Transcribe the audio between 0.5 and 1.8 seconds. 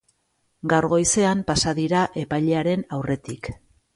Gaur goizean pasa